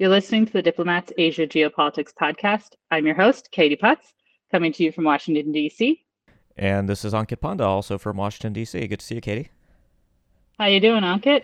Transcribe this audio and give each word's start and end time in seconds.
You're 0.00 0.10
listening 0.10 0.46
to 0.46 0.52
the 0.52 0.62
Diplomats 0.62 1.12
Asia 1.18 1.44
Geopolitics 1.44 2.14
podcast. 2.14 2.76
I'm 2.92 3.04
your 3.04 3.16
host, 3.16 3.50
Katie 3.50 3.74
Putz, 3.74 4.12
coming 4.48 4.72
to 4.74 4.84
you 4.84 4.92
from 4.92 5.02
Washington, 5.02 5.50
D.C. 5.50 6.04
And 6.56 6.88
this 6.88 7.04
is 7.04 7.12
Ankit 7.12 7.40
Panda, 7.40 7.64
also 7.64 7.98
from 7.98 8.16
Washington, 8.16 8.52
D.C. 8.52 8.86
Good 8.86 9.00
to 9.00 9.04
see 9.04 9.16
you, 9.16 9.20
Katie. 9.20 9.50
How 10.56 10.66
you 10.66 10.78
doing, 10.78 11.02
Ankit? 11.02 11.42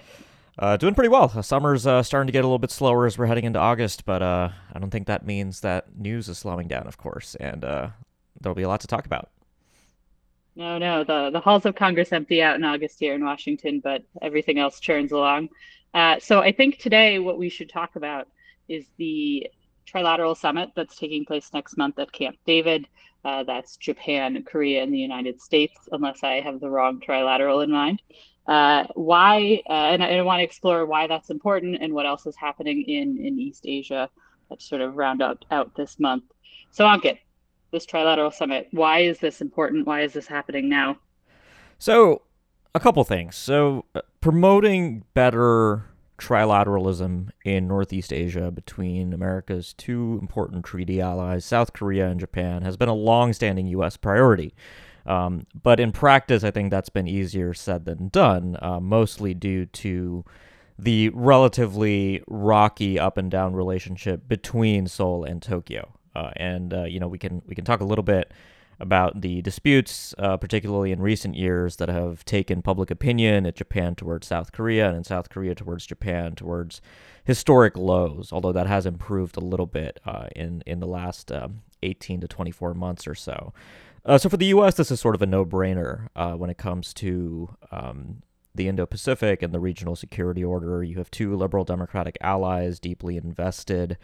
Uh, 0.57 0.77
doing 0.77 0.95
pretty 0.95 1.09
well. 1.09 1.43
Summer's 1.43 1.85
uh, 1.85 2.05
starting 2.05 2.29
to 2.29 2.32
get 2.32 2.45
a 2.45 2.46
little 2.46 2.61
bit 2.61 2.71
slower 2.71 3.07
as 3.07 3.19
we're 3.19 3.27
heading 3.27 3.43
into 3.43 3.59
August, 3.59 4.05
but 4.05 4.23
uh, 4.23 4.51
I 4.73 4.79
don't 4.79 4.91
think 4.91 5.09
that 5.09 5.27
means 5.27 5.62
that 5.62 5.98
news 5.98 6.29
is 6.29 6.39
slowing 6.39 6.68
down, 6.68 6.86
of 6.86 6.96
course, 6.96 7.34
and 7.41 7.64
uh, 7.64 7.89
there'll 8.41 8.55
be 8.55 8.62
a 8.62 8.68
lot 8.68 8.82
to 8.82 8.86
talk 8.86 9.05
about. 9.05 9.30
No, 10.55 10.79
no, 10.79 11.02
the, 11.02 11.30
the 11.32 11.41
halls 11.41 11.66
of 11.66 11.75
Congress 11.75 12.12
empty 12.12 12.41
out 12.41 12.55
in 12.55 12.62
August 12.62 13.00
here 13.00 13.16
in 13.16 13.25
Washington, 13.25 13.80
but 13.83 14.05
everything 14.23 14.61
else 14.61 14.79
churns 14.79 15.11
along. 15.11 15.48
Uh, 15.93 16.21
so 16.21 16.39
I 16.39 16.52
think 16.52 16.79
today 16.79 17.19
what 17.19 17.37
we 17.37 17.48
should 17.48 17.69
talk 17.69 17.97
about 17.97 18.29
is 18.68 18.86
the 18.96 19.48
trilateral 19.86 20.36
summit 20.36 20.70
that's 20.74 20.96
taking 20.96 21.24
place 21.24 21.50
next 21.52 21.77
month 21.77 21.98
at 21.98 22.12
Camp 22.12 22.36
David. 22.46 22.87
Uh, 23.24 23.42
that's 23.42 23.77
Japan, 23.77 24.42
Korea, 24.45 24.82
and 24.82 24.92
the 24.92 24.98
United 24.98 25.40
States, 25.40 25.88
unless 25.92 26.23
I 26.23 26.40
have 26.40 26.60
the 26.60 26.68
wrong 26.68 27.00
trilateral 27.00 27.64
in 27.64 27.70
mind. 27.70 28.02
Uh, 28.46 28.84
why, 28.95 29.62
uh, 29.68 29.73
and 29.73 30.02
I, 30.02 30.16
I 30.18 30.23
want 30.23 30.40
to 30.40 30.45
explore 30.45 30.84
why 30.84 31.06
that's 31.06 31.30
important 31.30 31.78
and 31.80 31.95
what 31.95 32.04
else 32.04 32.27
is 32.27 32.37
happening 32.37 32.82
in, 32.82 33.16
in 33.18 33.38
East 33.38 33.64
Asia 33.66 34.10
that 34.50 34.60
sort 34.60 34.82
of 34.82 34.96
round 34.96 35.23
out, 35.23 35.45
out 35.51 35.74
this 35.74 35.98
month. 35.98 36.24
So, 36.70 36.84
Ankit, 36.84 37.18
this 37.70 37.87
trilateral 37.87 38.32
summit, 38.32 38.68
why 38.73 39.01
is 39.01 39.18
this 39.18 39.40
important? 39.40 39.87
Why 39.87 40.02
is 40.02 40.12
this 40.12 40.26
happening 40.26 40.68
now? 40.68 40.98
So, 41.78 42.23
a 42.74 42.80
couple 42.80 43.02
things. 43.04 43.37
So, 43.37 43.87
uh, 43.95 44.02
promoting 44.20 45.04
better 45.15 45.87
trilateralism 46.18 47.30
in 47.45 47.66
Northeast 47.66 48.12
Asia 48.12 48.51
between 48.51 49.12
America's 49.12 49.73
two 49.73 50.18
important 50.21 50.65
treaty 50.65 51.01
allies, 51.01 51.45
South 51.45 51.73
Korea 51.73 52.09
and 52.09 52.21
Japan, 52.21 52.62
has 52.62 52.76
been 52.76 52.88
a 52.88 52.95
long-standing 52.95 53.66
U.S. 53.68 53.96
priority. 53.96 54.54
Um, 55.06 55.46
but 55.60 55.80
in 55.80 55.93
practice, 55.93 56.45
I 56.45 56.51
think 56.51 56.71
that's 56.71 56.88
been 56.88 57.06
easier 57.06 57.52
said 57.52 57.84
than 57.84 58.09
done, 58.09 58.56
uh, 58.62 58.80
mostly 58.80 59.34
due 59.34 59.66
to 59.66 60.24
the 60.79 61.10
relatively 61.10 62.23
rocky 62.26 62.99
up 62.99 63.16
and 63.16 63.30
down 63.30 63.54
relationship 63.54 64.26
between 64.26 64.87
Seoul 64.87 65.25
and 65.25 65.43
Tokyo. 65.43 65.93
Uh, 66.16 66.31
and 66.37 66.72
uh, 66.72 66.84
you 66.84 67.00
know, 67.00 67.09
we 67.09 67.19
can 67.19 67.43
we 67.47 67.54
can 67.54 67.65
talk 67.65 67.81
a 67.81 67.84
little 67.84 68.04
bit 68.04 68.32
about 68.81 69.21
the 69.21 69.43
disputes, 69.43 70.15
uh, 70.19 70.37
particularly 70.37 70.93
in 70.93 71.00
recent 71.00 71.34
years, 71.34 71.77
that 71.77 71.89
have 71.89 72.25
taken 72.25 72.62
public 72.62 72.91
opinion 72.91 73.47
at 73.47 73.56
Japan 73.56 73.94
towards 73.94 74.27
South 74.27 74.53
Korea 74.53 74.89
and 74.89 74.97
in 74.97 75.05
South 75.05 75.28
Korea 75.28 75.55
towards 75.55 75.87
Japan 75.87 76.34
towards 76.34 76.81
historic 77.25 77.77
lows. 77.77 78.33
Although 78.33 78.53
that 78.53 78.67
has 78.67 78.87
improved 78.87 79.37
a 79.37 79.41
little 79.41 79.67
bit 79.67 80.00
uh, 80.05 80.28
in 80.34 80.62
in 80.67 80.81
the 80.81 80.87
last 80.87 81.31
um, 81.33 81.62
18 81.83 82.21
to 82.21 82.28
24 82.28 82.75
months 82.75 83.06
or 83.06 83.15
so. 83.15 83.53
Uh, 84.06 84.19
so 84.19 84.28
for 84.28 84.37
the 84.37 84.47
U.S., 84.47 84.75
this 84.75 84.91
is 84.91 85.00
sort 85.00 85.15
of 85.15 85.22
a 85.22 85.27
no-brainer 85.27 86.09
uh, 86.15 86.33
when 86.33 86.50
it 86.50 86.59
comes 86.59 86.93
to 86.95 87.56
um, 87.71 88.22
the 88.55 88.69
Indo-Pacific 88.69 89.43
and 89.43 89.53
the 89.53 89.61
regional 89.61 89.97
security 89.97 90.45
order. 90.45 90.83
You 90.84 90.99
have 90.99 91.11
two 91.11 91.34
liberal 91.37 91.65
democratic 91.65 92.19
allies 92.21 92.78
deeply 92.78 93.17
invested 93.17 93.97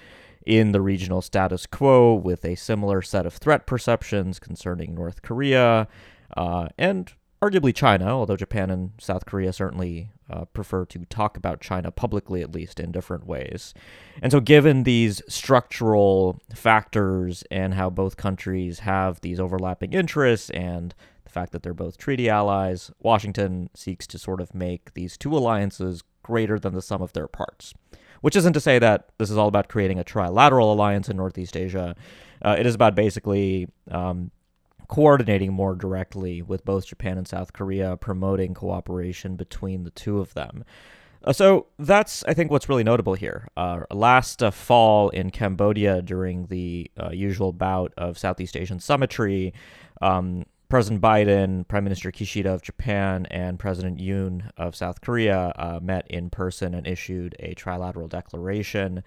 in 0.47 0.73
the 0.73 0.81
regional 0.81 1.23
status 1.23 1.67
quo 1.67 2.15
with 2.15 2.45
a 2.45 2.55
similar 2.55 3.03
set 3.03 3.27
of 3.27 3.35
threat 3.35 3.67
perceptions 3.67 4.39
concerning 4.39 4.95
North 4.95 5.23
Korea 5.23 5.89
uh, 6.37 6.69
and 6.79 7.13
arguably 7.43 7.75
China, 7.75 8.07
although 8.07 8.37
Japan 8.37 8.71
and 8.71 8.93
South 8.99 9.25
Korea 9.27 9.53
certainly 9.53 10.11
uh, 10.29 10.45
prefer 10.47 10.85
to 10.87 11.05
talk 11.07 11.37
about 11.37 11.61
China 11.61 11.91
publicly, 11.91 12.43
at 12.43 12.53
least 12.53 12.79
in 12.79 12.93
different 12.93 13.27
ways. 13.27 13.75
And 14.23 14.31
so, 14.31 14.41
given 14.41 14.85
these 14.85 15.23
structural 15.29 16.41
factors 16.55 17.43
and 17.51 17.75
how 17.75 17.91
both 17.91 18.17
countries 18.17 18.81
have 18.81 19.21
these 19.21 19.41
overlapping 19.41 19.93
interests 19.93 20.51
and 20.51 20.95
the 21.25 21.31
fact 21.31 21.53
that 21.53 21.63
they're 21.63 21.75
both 21.75 21.97
treaty 21.97 22.29
allies, 22.29 22.91
Washington 23.01 23.71
seeks 23.75 24.07
to 24.09 24.19
sort 24.19 24.41
of 24.41 24.55
make 24.55 24.95
these 24.95 25.17
two 25.17 25.37
alliances 25.37 26.03
greater 26.23 26.59
than 26.59 26.75
the 26.75 26.83
sum 26.83 27.03
of 27.03 27.13
their 27.13 27.29
parts. 27.29 27.75
Which 28.21 28.37
isn't 28.37 28.53
to 28.53 28.61
say 28.61 28.79
that 28.79 29.09
this 29.19 29.31
is 29.31 29.37
all 29.37 29.49
about 29.49 29.69
creating 29.69 29.99
a 29.99 30.05
trilateral 30.05 30.73
alliance 30.73 31.09
in 31.09 31.17
Northeast 31.17 31.57
Asia. 31.57 31.95
Uh, 32.43 32.57
it 32.59 32.67
is 32.67 32.75
about 32.75 32.95
basically 32.95 33.69
um, 33.91 34.31
coordinating 34.89 35.53
more 35.53 35.75
directly 35.75 36.43
with 36.43 36.65
both 36.65 36.87
Japan 36.87 37.17
and 37.17 37.27
South 37.27 37.53
Korea, 37.53 37.97
promoting 37.97 38.55
cooperation 38.55 39.37
between 39.37 39.85
the 39.85 39.91
two 39.91 40.19
of 40.19 40.35
them. 40.35 40.65
Uh, 41.23 41.33
so 41.33 41.67
that's, 41.79 42.25
I 42.25 42.35
think, 42.35 42.51
what's 42.51 42.69
really 42.69 42.85
notable 42.85 43.15
here. 43.15 43.49
Uh, 43.57 43.81
last 43.91 44.43
uh, 44.43 44.51
fall 44.51 45.11
in 45.11 45.31
Cambodia, 45.31 46.03
during 46.03 46.47
the 46.47 46.91
uh, 46.99 47.11
usual 47.11 47.53
bout 47.53 47.93
of 47.97 48.19
Southeast 48.19 48.57
Asian 48.57 48.81
summitry, 48.81 49.53
um, 50.01 50.45
President 50.71 51.03
Biden, 51.03 51.67
Prime 51.67 51.83
Minister 51.83 52.13
Kishida 52.13 52.47
of 52.47 52.63
Japan, 52.63 53.27
and 53.27 53.59
President 53.59 53.99
Yoon 53.99 54.51
of 54.57 54.77
South 54.77 55.01
Korea 55.01 55.53
uh, 55.57 55.81
met 55.83 56.07
in 56.09 56.31
person 56.31 56.75
and 56.75 56.87
issued 56.87 57.35
a 57.41 57.57
trilateral 57.57 58.09
declaration. 58.09 59.03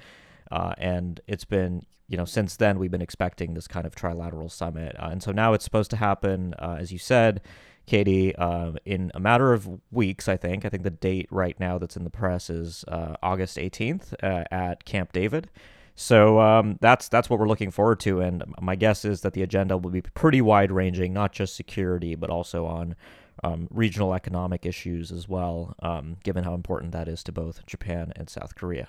Uh, 0.51 0.73
and 0.77 1.21
it's 1.25 1.45
been, 1.45 1.85
you 2.09 2.17
know, 2.17 2.25
since 2.25 2.57
then 2.57 2.79
we've 2.79 2.91
been 2.91 3.01
expecting 3.01 3.53
this 3.53 3.69
kind 3.69 3.87
of 3.87 3.95
trilateral 3.95 4.51
summit. 4.51 4.93
Uh, 4.99 5.07
and 5.09 5.23
so 5.23 5.31
now 5.31 5.53
it's 5.53 5.63
supposed 5.63 5.89
to 5.91 5.95
happen, 5.95 6.53
uh, 6.59 6.75
as 6.77 6.91
you 6.91 6.99
said, 6.99 7.39
Katie, 7.85 8.35
uh, 8.35 8.73
in 8.83 9.09
a 9.15 9.19
matter 9.21 9.53
of 9.53 9.69
weeks, 9.89 10.27
I 10.27 10.35
think. 10.35 10.65
I 10.65 10.69
think 10.69 10.83
the 10.83 10.89
date 10.89 11.27
right 11.31 11.57
now 11.61 11.77
that's 11.77 11.95
in 11.95 12.03
the 12.03 12.09
press 12.09 12.49
is 12.49 12.83
uh, 12.89 13.15
August 13.23 13.55
18th 13.55 14.13
at 14.21 14.83
Camp 14.83 15.13
David. 15.13 15.49
So 15.95 16.39
um, 16.39 16.77
that's 16.81 17.07
that's 17.07 17.29
what 17.29 17.39
we're 17.39 17.47
looking 17.47 17.71
forward 17.71 17.99
to, 18.01 18.19
and 18.19 18.43
my 18.59 18.75
guess 18.75 19.05
is 19.05 19.21
that 19.21 19.33
the 19.33 19.43
agenda 19.43 19.77
will 19.77 19.91
be 19.91 20.01
pretty 20.01 20.41
wide 20.41 20.71
ranging, 20.71 21.13
not 21.13 21.33
just 21.33 21.55
security, 21.55 22.15
but 22.15 22.31
also 22.31 22.65
on 22.65 22.95
um, 23.43 23.67
regional 23.69 24.13
economic 24.13 24.65
issues 24.65 25.11
as 25.11 25.29
well, 25.29 25.75
um, 25.79 26.17
given 26.23 26.43
how 26.43 26.53
important 26.53 26.93
that 26.93 27.07
is 27.07 27.23
to 27.23 27.31
both 27.31 27.65
Japan 27.65 28.11
and 28.15 28.29
South 28.29 28.55
Korea. 28.55 28.87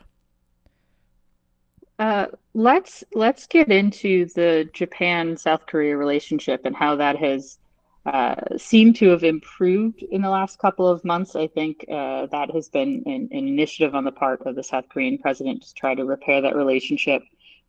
Uh, 1.99 2.27
let's 2.55 3.05
let's 3.15 3.47
get 3.47 3.69
into 3.69 4.25
the 4.35 4.69
Japan 4.73 5.37
South 5.37 5.67
Korea 5.67 5.97
relationship 5.97 6.65
and 6.65 6.75
how 6.75 6.97
that 6.97 7.17
has 7.17 7.59
uh, 8.07 8.35
seem 8.59 8.93
to 8.93 9.09
have 9.09 9.25
improved 9.25 10.03
in 10.03 10.21
the 10.21 10.29
last 10.29 10.59
couple 10.59 10.87
of 10.87 11.05
months. 11.05 11.35
I 11.35 11.47
think 11.47 11.85
uh, 11.91 12.27
that 12.27 12.51
has 12.53 12.69
been 12.69 13.03
an, 13.07 13.29
an, 13.33 13.49
initiative 13.49 13.95
on 13.95 14.05
the 14.05 14.13
part 14.13 14.43
of 14.43 14.57
the 14.57 14.63
South 14.63 14.89
Korean 14.91 15.17
president 15.17 15.63
to 15.63 15.75
try 15.75 15.95
to 15.95 16.05
repair 16.05 16.43
that 16.43 16.55
relationship 16.55 17.23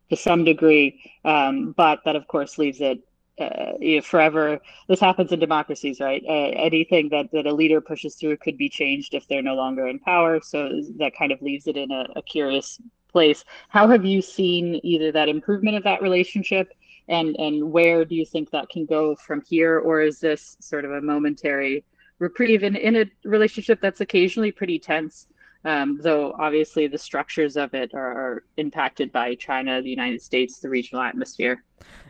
to 0.10 0.16
some 0.18 0.44
degree. 0.44 1.02
Um, 1.24 1.72
but 1.72 2.00
that, 2.06 2.16
of 2.16 2.28
course, 2.28 2.58
leaves 2.58 2.82
it 2.82 3.00
uh, 3.40 3.74
you 3.80 3.98
know, 3.98 4.02
forever. 4.02 4.60
This 4.88 5.00
happens 5.00 5.32
in 5.32 5.40
democracies, 5.40 6.00
right? 6.00 6.24
Uh, 6.28 6.52
anything 6.56 7.10
that, 7.10 7.32
that 7.32 7.46
a 7.46 7.54
leader 7.54 7.82
pushes 7.82 8.16
through 8.16 8.38
could 8.38 8.58
be 8.58 8.70
changed 8.70 9.14
if 9.14 9.28
they're 9.28 9.42
no 9.42 9.56
longer 9.56 9.88
in 9.88 10.00
power. 10.00 10.40
So 10.42 10.70
that 10.98 11.16
kind 11.18 11.32
of 11.32 11.42
leaves 11.42 11.68
it 11.68 11.78
in 11.78 11.92
a, 11.92 12.08
a 12.16 12.22
curious 12.22 12.80
place. 13.12 13.44
How 13.70 13.88
have 13.88 14.06
you 14.06 14.22
seen 14.22 14.80
either 14.84 15.12
that 15.12 15.30
improvement 15.30 15.78
of 15.78 15.84
that 15.84 16.02
relationship? 16.02 16.74
And 17.08 17.36
and 17.38 17.72
where 17.72 18.06
do 18.06 18.16
you 18.16 18.26
think 18.26 18.50
that 18.52 18.70
can 18.70 18.86
go 18.86 19.16
from 19.16 19.42
here 19.48 19.80
or 19.80 20.02
is 20.02 20.20
this 20.20 20.58
sort 20.60 20.86
of 20.86 20.92
a 20.92 21.02
momentary 21.02 21.84
reprieve 22.20 22.64
in, 22.64 22.76
in 22.76 22.96
a 22.96 23.06
relationship 23.24 23.80
that's 23.82 24.02
occasionally 24.02 24.52
pretty 24.52 24.80
tense 24.80 25.28
um, 25.66 26.00
though 26.02 26.36
obviously 26.40 26.88
the 26.88 26.98
structures 26.98 27.58
of 27.58 27.74
it 27.74 27.94
are, 27.94 28.12
are, 28.12 28.44
impacted 28.58 29.12
by 29.12 29.34
China, 29.34 29.82
the 29.82 29.90
United 29.90 30.22
States, 30.22 30.60
the 30.60 30.70
regional 30.70 31.04
atmosphere. 31.04 31.64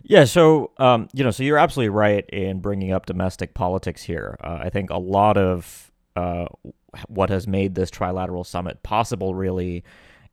Yeah, 0.04 0.26
so 0.26 0.72
um, 0.78 1.08
you 1.14 1.24
know, 1.24 1.32
so 1.32 1.42
you're 1.42 1.58
absolutely 1.58 1.90
right 1.90 2.26
in 2.30 2.60
bringing 2.60 2.92
up 2.92 3.06
domestic 3.06 3.54
politics 3.54 4.04
here. 4.04 4.38
Uh, 4.44 4.60
I 4.62 4.70
think 4.70 4.90
a 4.90 4.98
lot 4.98 5.38
of 5.38 5.90
uh, 6.18 6.48
what 7.08 7.30
has 7.30 7.48
made 7.48 7.76
this 7.76 7.90
trilateral 7.90 8.46
summit 8.46 8.84
possible 8.84 9.34
really 9.34 9.84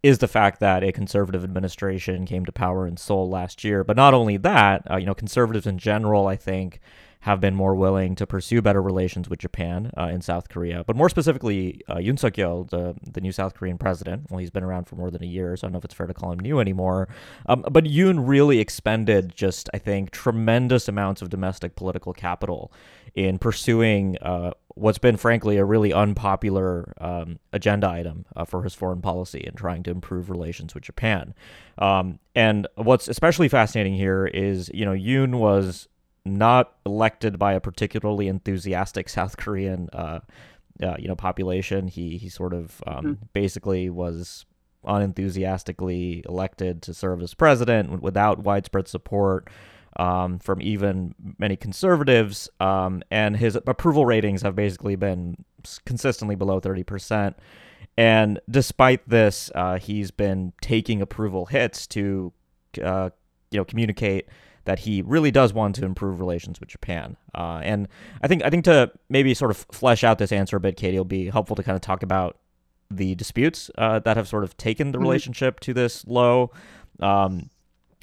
is 0.03 0.19
the 0.19 0.29
fact 0.29 0.59
that 0.61 0.83
a 0.83 0.93
conservative 0.93 1.45
administration 1.45 2.27
came 2.27 2.45
to 2.45 2.53
power 2.53 2.87
in 2.87 2.97
Seoul 2.97 3.29
last 3.29 3.63
year. 3.63 3.85
But 3.85 3.97
not 3.97 4.15
only 4.15 4.37
that, 4.39 4.91
uh, 4.91 4.97
you 4.97 5.07
know, 5.07 5.15
conservatives 5.15 5.67
in 5.67 5.79
general, 5.79 6.27
I 6.27 6.37
think, 6.37 6.81
have 7.23 7.41
been 7.41 7.55
more 7.55 7.75
willing 7.77 8.17
to 8.17 8.27
pursue 8.27 8.61
better 8.61 8.83
relations 8.83 9.29
with 9.29 9.39
Japan 9.39 9.93
uh, 9.97 10.09
and 10.11 10.25
South 10.25 10.49
Korea. 10.49 10.83
But 10.85 10.97
more 10.97 11.09
specifically, 11.09 11.81
uh, 11.89 11.97
Yoon 11.97 12.19
Suk 12.19 12.35
Yeol, 12.35 12.69
the 12.71 12.97
the 13.09 13.21
new 13.21 13.31
South 13.31 13.55
Korean 13.55 13.79
president, 13.79 14.29
well, 14.29 14.39
he's 14.39 14.51
been 14.51 14.65
around 14.65 14.87
for 14.87 14.97
more 14.97 15.09
than 15.09 15.23
a 15.23 15.27
year, 15.27 15.57
so 15.57 15.65
I 15.65 15.69
don't 15.69 15.73
know 15.73 15.79
if 15.79 15.85
it's 15.85 15.95
fair 15.95 16.09
to 16.09 16.15
call 16.15 16.33
him 16.33 16.41
new 16.41 16.59
anymore. 16.59 17.09
Um, 17.47 17.65
but 17.71 17.85
Yoon 17.85 18.27
really 18.27 18.59
expended 18.59 19.35
just, 19.37 19.71
I 19.73 19.79
think, 19.79 20.11
tremendous 20.11 20.89
amounts 20.89 21.23
of 21.23 21.31
domestic 21.31 21.77
political 21.77 22.13
capital 22.13 22.73
in 23.15 23.39
pursuing 23.39 24.19
uh, 24.19 24.53
what's 24.75 24.99
been, 24.99 25.17
frankly, 25.17 25.59
a 25.59 25.65
really 25.65 25.93
unpopular 25.93 26.93
um, 27.01 27.39
agenda 27.53 27.89
item 27.89 28.25
uh, 28.35 28.45
for 28.45 28.65
his 28.65 28.75
foreign 28.75 29.01
policy 29.01 29.45
and 29.47 29.57
trying 29.57 29.85
to 29.85 29.93
improve 29.93 30.29
relations 30.29 30.75
with 30.75 30.83
Japan. 30.83 31.35
Um, 31.79 32.19
and 32.35 32.67
what's 32.75 33.07
especially 33.07 33.49
fascinating 33.49 33.95
here 33.95 34.27
is, 34.27 34.71
you 34.75 34.85
know, 34.85 34.93
Yoon 34.93 35.37
was 35.37 35.89
not 36.25 36.75
elected 36.87 37.39
by 37.39 37.55
a 37.55 37.61
particularly 37.61 38.29
enthusiastic 38.29 39.09
South 39.09 39.37
Korean, 39.37 39.89
uh, 39.93 40.21
uh, 40.83 40.97
you 40.99 41.09
know, 41.09 41.17
population. 41.17 41.89
He 41.89 42.17
he 42.19 42.29
sort 42.29 42.55
of 42.55 42.83
um, 42.87 43.05
mm-hmm. 43.05 43.13
basically 43.33 43.91
was 43.91 44.47
unenthusiastically 44.85 46.25
elected 46.29 46.83
to 46.83 46.95
serve 46.95 47.23
as 47.23 47.35
president 47.35 48.03
without 48.03 48.41
widespread 48.41 48.89
support 48.89 49.49
um, 49.97 50.39
from 50.39 50.61
even 50.61 51.15
many 51.39 51.57
conservatives. 51.57 52.49
Um, 52.61 53.03
and 53.11 53.37
his 53.37 53.57
approval 53.57 54.07
ratings 54.07 54.43
have 54.43 54.57
basically 54.57 54.97
been 54.97 55.45
consistently 55.85 56.35
below 56.35 56.61
30%. 56.61 57.35
And 57.97 58.41
despite 58.49 59.07
this, 59.09 59.51
uh, 59.55 59.79
he's 59.79 60.11
been 60.11 60.53
taking 60.61 61.03
approval 61.03 61.47
hits 61.47 61.87
to, 61.89 62.33
uh, 62.83 63.11
you 63.51 63.59
know, 63.59 63.65
communicate 63.65 64.29
that 64.65 64.81
he 64.81 65.03
really 65.03 65.31
does 65.31 65.53
want 65.53 65.75
to 65.77 65.85
improve 65.85 66.21
relations 66.21 66.61
with 66.61 66.69
Japan. 66.69 67.17
Uh, 67.35 67.61
and 67.63 67.89
I 68.23 68.29
think 68.29 68.45
I 68.45 68.51
think 68.51 68.65
to 68.65 68.91
maybe 69.09 69.35
sort 69.35 69.51
of 69.51 69.67
flesh 69.73 70.05
out 70.05 70.19
this 70.19 70.33
answer 70.33 70.57
a 70.57 70.61
bit, 70.61 70.77
Katie, 70.77 70.97
it'll 70.97 71.05
be 71.05 71.31
helpful 71.31 71.57
to 71.57 71.63
kind 71.63 71.77
of 71.77 71.83
talk 71.83 72.03
about 72.03 72.39
the 72.91 73.15
disputes 73.15 73.71
uh, 73.79 73.99
that 74.01 74.17
have 74.17 74.29
sort 74.29 74.45
of 74.45 74.57
taken 74.57 74.93
the 74.93 74.99
mm-hmm. 74.99 75.07
relationship 75.07 75.61
to 75.61 75.75
this 75.75 76.07
low. 76.07 76.51
Um, 77.01 77.51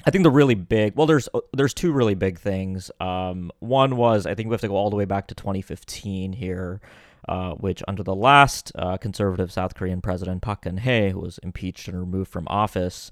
I 0.06 0.10
think 0.10 0.24
the 0.24 0.30
really 0.30 0.54
big 0.54 0.96
well, 0.96 1.06
there's 1.06 1.28
there's 1.52 1.74
two 1.74 1.92
really 1.92 2.14
big 2.14 2.38
things. 2.38 2.90
Um, 3.00 3.50
one 3.60 3.96
was 3.96 4.26
I 4.26 4.34
think 4.34 4.48
we 4.48 4.54
have 4.54 4.60
to 4.62 4.68
go 4.68 4.76
all 4.76 4.90
the 4.90 4.96
way 4.96 5.04
back 5.04 5.28
to 5.28 5.34
2015 5.34 6.32
here. 6.32 6.80
Uh, 7.28 7.52
which 7.52 7.82
under 7.86 8.02
the 8.02 8.14
last 8.14 8.72
uh, 8.76 8.96
conservative 8.96 9.52
South 9.52 9.74
Korean 9.74 10.00
president 10.00 10.40
Park 10.40 10.62
Geun-hye, 10.62 11.10
who 11.10 11.20
was 11.20 11.38
impeached 11.42 11.86
and 11.86 12.00
removed 12.00 12.30
from 12.30 12.48
office, 12.48 13.10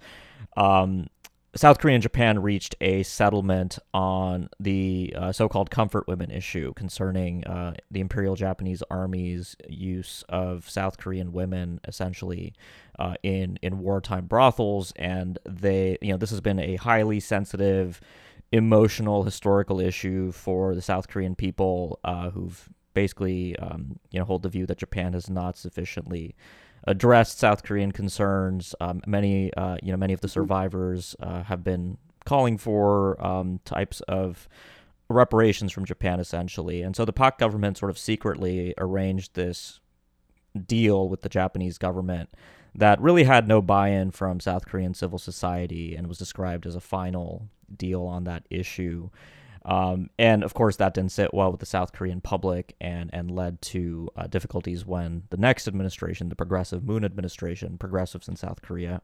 um, 0.56 1.08
South 1.56 1.78
Korea 1.78 1.94
and 1.94 2.02
Japan 2.02 2.40
reached 2.40 2.76
a 2.80 3.02
settlement 3.02 3.78
on 3.94 4.50
the 4.60 5.14
uh, 5.16 5.32
so-called 5.32 5.70
comfort 5.70 6.06
women 6.06 6.30
issue 6.30 6.74
concerning 6.74 7.42
uh, 7.44 7.74
the 7.90 8.00
Imperial 8.00 8.36
Japanese 8.36 8.82
Army's 8.90 9.56
use 9.66 10.22
of 10.28 10.68
South 10.68 10.98
Korean 10.98 11.32
women, 11.32 11.80
essentially 11.88 12.52
uh, 12.98 13.14
in 13.22 13.58
in 13.62 13.78
wartime 13.78 14.26
brothels, 14.26 14.92
and 14.96 15.38
they, 15.46 15.96
you 16.02 16.12
know, 16.12 16.18
this 16.18 16.30
has 16.30 16.42
been 16.42 16.58
a 16.58 16.76
highly 16.76 17.18
sensitive, 17.18 18.00
emotional, 18.52 19.22
historical 19.22 19.80
issue 19.80 20.32
for 20.32 20.74
the 20.74 20.82
South 20.82 21.08
Korean 21.08 21.34
people 21.34 21.98
uh, 22.04 22.28
who've 22.30 22.68
basically, 22.92 23.56
um, 23.58 23.98
you 24.10 24.18
know, 24.18 24.24
hold 24.24 24.42
the 24.42 24.48
view 24.48 24.66
that 24.66 24.78
Japan 24.78 25.14
has 25.14 25.30
not 25.30 25.56
sufficiently 25.56 26.34
addressed 26.88 27.38
South 27.38 27.62
Korean 27.62 27.92
concerns. 27.92 28.74
Um, 28.80 29.02
many, 29.06 29.52
uh, 29.54 29.76
you 29.82 29.92
know, 29.92 29.98
many 29.98 30.14
of 30.14 30.22
the 30.22 30.28
survivors 30.28 31.14
uh, 31.20 31.42
have 31.42 31.62
been 31.62 31.98
calling 32.24 32.56
for 32.56 33.22
um, 33.24 33.60
types 33.66 34.00
of 34.08 34.48
reparations 35.10 35.70
from 35.70 35.84
Japan, 35.84 36.18
essentially. 36.18 36.80
And 36.80 36.96
so 36.96 37.04
the 37.04 37.12
Park 37.12 37.38
government 37.38 37.76
sort 37.76 37.90
of 37.90 37.98
secretly 37.98 38.74
arranged 38.78 39.34
this 39.34 39.80
deal 40.66 41.10
with 41.10 41.20
the 41.20 41.28
Japanese 41.28 41.76
government 41.76 42.30
that 42.74 43.00
really 43.02 43.24
had 43.24 43.46
no 43.46 43.60
buy-in 43.60 44.10
from 44.10 44.40
South 44.40 44.66
Korean 44.66 44.94
civil 44.94 45.18
society 45.18 45.94
and 45.94 46.06
was 46.06 46.16
described 46.16 46.64
as 46.66 46.74
a 46.74 46.80
final 46.80 47.48
deal 47.74 48.02
on 48.04 48.24
that 48.24 48.44
issue. 48.48 49.10
Um, 49.68 50.08
and 50.18 50.42
of 50.42 50.54
course, 50.54 50.76
that 50.76 50.94
didn't 50.94 51.12
sit 51.12 51.34
well 51.34 51.50
with 51.50 51.60
the 51.60 51.66
South 51.66 51.92
Korean 51.92 52.22
public 52.22 52.74
and, 52.80 53.10
and 53.12 53.30
led 53.30 53.60
to 53.62 54.08
uh, 54.16 54.26
difficulties 54.26 54.86
when 54.86 55.24
the 55.28 55.36
next 55.36 55.68
administration, 55.68 56.30
the 56.30 56.34
progressive 56.34 56.82
Moon 56.82 57.04
administration, 57.04 57.76
progressives 57.76 58.28
in 58.28 58.36
South 58.36 58.62
Korea, 58.62 59.02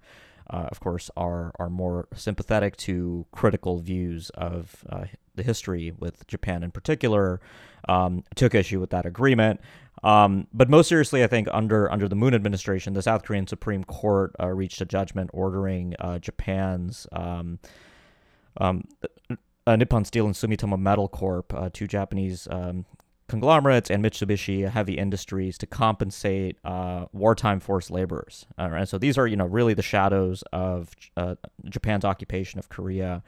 uh, 0.49 0.69
of 0.71 0.81
course, 0.81 1.11
are, 1.19 1.53
are 1.59 1.69
more 1.69 2.09
sympathetic 2.15 2.79
to 2.79 3.27
critical 3.31 3.79
views 3.79 4.31
of 4.31 4.87
uh, 4.89 5.05
the 5.35 5.43
history 5.43 5.93
with 5.99 6.27
Japan 6.29 6.63
in 6.63 6.71
particular, 6.71 7.43
um, 7.87 8.25
took 8.35 8.55
issue 8.55 8.81
with 8.81 8.89
that 8.89 9.05
agreement. 9.05 9.61
Um, 10.03 10.47
but 10.55 10.71
most 10.71 10.89
seriously, 10.89 11.23
I 11.23 11.27
think 11.27 11.47
under 11.53 11.91
under 11.93 12.09
the 12.09 12.17
Moon 12.17 12.35
administration, 12.35 12.95
the 12.95 13.03
South 13.03 13.23
Korean 13.23 13.47
Supreme 13.47 13.85
Court 13.85 14.35
uh, 14.41 14.49
reached 14.49 14.81
a 14.81 14.85
judgment 14.87 15.31
ordering 15.33 15.95
uh, 15.99 16.19
Japan's 16.19 17.07
um, 17.13 17.59
um, 18.59 18.85
uh, 19.67 19.77
Nippon 19.77 20.05
Steel 20.05 20.27
and 20.27 20.35
Sumitomo 20.35 20.79
Metal 20.79 21.09
Corp, 21.09 21.53
uh, 21.55 21.71
two 21.73 21.87
Japanese 21.87 22.47
um, 22.51 22.85
conglomerates, 23.29 23.91
and 23.91 24.05
Mitsubishi 24.05 24.69
Heavy 24.69 24.95
Industries 24.95 25.57
to 25.59 25.67
compensate 25.67 26.59
uh, 26.65 27.07
wartime 27.13 27.61
forced 27.61 27.91
laborers. 27.91 28.47
and 28.59 28.89
so 28.89 28.99
these 28.99 29.17
are, 29.17 29.27
you 29.27 29.37
know, 29.37 29.47
really 29.47 29.75
the 29.75 29.83
shadows 29.83 30.43
of 30.53 30.91
uh, 31.17 31.35
Japan's 31.69 32.05
occupation 32.05 32.59
of 32.59 32.69
Korea 32.69 33.23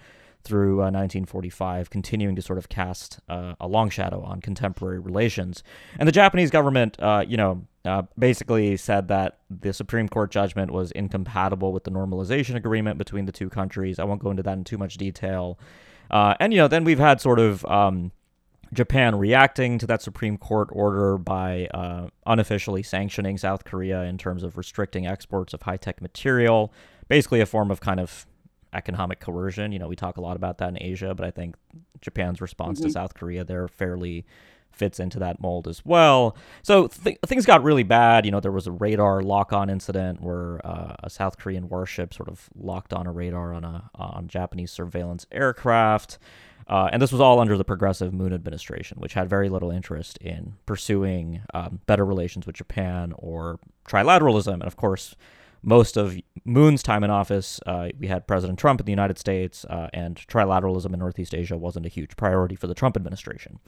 through 0.45 0.77
1945, 0.77 1.87
uh, 1.87 1.89
continuing 1.91 2.37
to 2.37 2.43
sort 2.43 2.59
of 2.59 2.69
cast 2.69 3.19
uh, 3.29 3.55
a 3.61 3.67
long 3.67 3.91
shadow 3.91 4.23
on 4.23 4.41
contemporary 4.41 5.01
relations. 5.01 5.65
And 5.99 6.07
the 6.07 6.13
Japanese 6.13 6.51
government, 6.51 6.97
you 7.27 7.37
know, 7.37 7.67
uh, 7.87 8.03
basically 8.19 8.77
said 8.77 9.09
that 9.09 9.39
the 9.49 9.73
Supreme 9.73 10.09
Court 10.09 10.31
judgment 10.31 10.73
was 10.73 10.91
incompatible 10.91 11.73
with 11.73 11.85
the 11.85 11.91
normalization 11.91 12.57
agreement 12.57 12.99
between 12.99 13.27
the 13.27 13.33
two 13.33 13.49
countries. 13.49 13.99
I 13.99 14.05
won't 14.05 14.21
go 14.21 14.31
into 14.31 14.43
that 14.43 14.59
in 14.59 14.65
too 14.65 14.79
much 14.79 14.97
detail. 14.97 15.59
Uh, 16.11 16.35
and, 16.41 16.53
you 16.53 16.59
know, 16.59 16.69
then 16.69 16.85
we've 16.85 16.99
had 16.99 17.21
sort 17.21 17.39
of 17.39 17.65
um, 17.67 18.13
Japan 18.73 19.17
reacting 19.17 19.79
to 19.79 19.87
that 19.87 20.03
Supreme 20.03 20.37
Court 20.37 20.69
order 20.73 21.19
by 21.19 21.67
uh, 21.73 22.09
unofficially 22.27 22.83
sanctioning 22.83 23.39
South 23.39 23.65
Korea 23.65 24.03
in 24.03 24.19
terms 24.19 24.43
of 24.43 24.57
restricting 24.57 25.07
exports 25.07 25.55
of 25.55 25.63
high 25.63 25.77
tech 25.77 26.03
material, 26.03 26.73
basically 27.09 27.41
a 27.41 27.47
form 27.47 27.71
of 27.71 27.81
kind 27.81 28.01
of 28.01 28.27
economic 28.73 29.21
coercion. 29.21 29.73
You 29.73 29.79
know, 29.79 29.89
we 29.89 29.97
talk 29.97 30.17
a 30.17 30.21
lot 30.21 30.37
about 30.37 30.59
that 30.59 30.69
in 30.69 30.83
Asia, 30.83 31.15
but 31.15 31.27
I 31.27 31.31
think 31.31 31.57
Japan's 32.01 32.41
response 32.41 32.79
mm-hmm. 32.79 32.89
to 32.89 32.93
South 32.93 33.15
Korea 33.15 33.45
there 33.45 33.67
fairly 33.69 34.27
fits 34.77 35.01
into 35.01 35.19
that 35.19 35.41
mold 35.41 35.67
as 35.67 35.85
well. 35.85 36.37
So 36.63 36.89
th- 36.89 37.19
things 37.27 37.47
got 37.47 37.63
really 37.63 37.83
bad. 37.83 38.25
You 38.25 38.31
know, 38.31 38.41
there 38.41 38.53
was 38.53 38.67
a 38.67 38.73
radar 38.73 39.23
lock-on 39.23 39.71
incident 39.71 40.21
where 40.21 40.65
uh, 40.67 40.95
a 41.03 41.11
South 41.11 41.39
Korean 41.39 41.69
warship 41.69 42.13
sort 42.13 42.29
of 42.29 42.49
locked 42.55 42.93
on 42.93 43.07
a 43.07 43.13
radar 43.13 43.55
on 43.55 43.65
a 43.65 43.91
on 43.95 44.29
Japanese 44.29 44.71
surveillance 44.71 45.27
aircraft. 45.33 46.19
Uh, 46.69 46.89
and 46.93 47.01
this 47.01 47.13
was 47.13 47.21
all 47.21 47.39
under 47.39 47.57
the 47.57 47.65
progressive 47.65 48.13
Moon 48.13 48.33
administration, 48.33 48.99
which 48.99 49.15
had 49.15 49.31
very 49.31 49.49
little 49.49 49.71
interest 49.71 50.19
in 50.19 50.55
pursuing 50.67 51.43
um, 51.55 51.81
better 51.87 52.05
relations 52.05 52.45
with 52.45 52.57
Japan 52.57 53.15
or 53.19 53.61
trilateralism. 53.89 54.55
And 54.55 54.65
of 54.65 54.77
course, 54.77 55.15
most 55.63 55.97
of 55.97 56.17
Moon's 56.45 56.83
time 56.83 57.05
in 57.05 57.11
office, 57.11 57.61
uh, 57.67 57.89
we 57.99 58.09
had 58.09 58.27
President 58.27 58.59
Trump 58.59 58.81
in 58.81 58.87
the 58.87 58.93
United 58.93 59.19
States, 59.19 59.65
uh, 59.65 59.89
and 59.93 60.17
trilateralism 60.17 60.93
in 60.93 60.99
Northeast 60.99 61.35
Asia 61.35 61.57
wasn't 61.57 61.87
a 61.87 61.89
huge 61.89 62.17
priority 62.17 62.57
for 62.57 62.67
the 62.67 62.75
Trump 62.75 62.97
administration. 62.97 63.59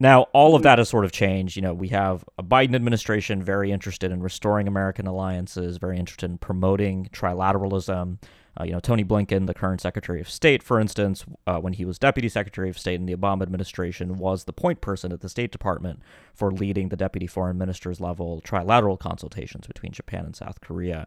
Now, 0.00 0.22
all 0.32 0.54
of 0.54 0.62
that 0.62 0.78
has 0.78 0.88
sort 0.88 1.04
of 1.04 1.10
changed. 1.12 1.56
You 1.56 1.62
know, 1.62 1.74
we 1.74 1.88
have 1.88 2.24
a 2.38 2.42
Biden 2.42 2.74
administration 2.74 3.42
very 3.42 3.72
interested 3.72 4.12
in 4.12 4.22
restoring 4.22 4.68
American 4.68 5.06
alliances, 5.06 5.78
very 5.78 5.98
interested 5.98 6.30
in 6.30 6.38
promoting 6.38 7.08
trilateralism. 7.12 8.18
Uh, 8.60 8.64
you 8.64 8.72
know, 8.72 8.80
Tony 8.80 9.04
Blinken, 9.04 9.46
the 9.46 9.54
current 9.54 9.80
Secretary 9.80 10.20
of 10.20 10.28
State, 10.28 10.62
for 10.62 10.80
instance, 10.80 11.24
uh, 11.46 11.58
when 11.58 11.72
he 11.72 11.84
was 11.84 11.98
Deputy 11.98 12.28
Secretary 12.28 12.68
of 12.68 12.78
State 12.78 12.96
in 12.96 13.06
the 13.06 13.14
Obama 13.14 13.42
administration, 13.42 14.18
was 14.18 14.44
the 14.44 14.52
point 14.52 14.80
person 14.80 15.12
at 15.12 15.20
the 15.20 15.28
State 15.28 15.52
Department 15.52 16.00
for 16.34 16.50
leading 16.50 16.88
the 16.88 16.96
Deputy 16.96 17.26
Foreign 17.26 17.58
Ministers 17.58 18.00
level 18.00 18.40
trilateral 18.44 18.98
consultations 18.98 19.66
between 19.66 19.92
Japan 19.92 20.24
and 20.24 20.34
South 20.34 20.60
Korea. 20.60 21.06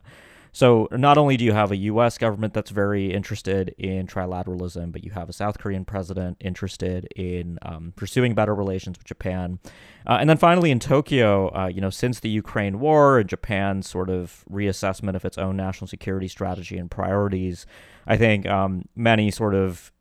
So 0.52 0.88
not 0.92 1.18
only 1.18 1.38
do 1.38 1.46
you 1.46 1.54
have 1.54 1.72
a 1.72 1.78
U.S. 1.78 2.18
government 2.18 2.54
that's 2.54 2.72
very 2.72 3.14
interested 3.14 3.74
in 3.78 4.08
trilateralism, 4.08 4.92
but 4.92 5.04
you 5.04 5.12
have 5.12 5.30
a 5.30 5.34
South 5.34 5.58
Korean 5.58 5.86
president 5.86 6.38
interested 6.40 7.08
in 7.16 7.58
um, 7.62 7.94
pursuing 7.96 8.36
better 8.36 8.54
relations 8.54 8.98
with 8.98 9.06
Japan. 9.06 9.60
Uh, 10.06 10.18
and 10.20 10.30
then 10.30 10.38
finally 10.38 10.72
in 10.72 10.80
Tokyo, 10.80 11.48
uh, 11.56 11.68
you 11.68 11.80
know, 11.80 11.90
since 11.90 12.20
the 12.20 12.30
Ukraine 12.30 12.80
war 12.80 13.20
and 13.20 13.30
Japan's 13.30 13.88
sort 13.90 14.10
of 14.10 14.44
reassessment 14.52 15.16
of 15.16 15.24
its 15.24 15.38
own 15.38 15.56
national 15.56 15.88
security 15.88 16.28
strategy 16.28 16.78
and 16.78 16.92
priorities, 16.92 17.66
I 18.06 18.18
think 18.18 18.46
um, 18.48 18.86
many 18.96 19.32
sort 19.32 19.56
of 19.56 19.92